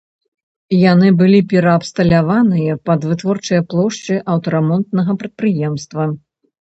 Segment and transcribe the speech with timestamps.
[0.91, 6.07] Яны былі пераабсталяваныя пад вытворчыя плошчы аўтарамонтнага прадпрыемства.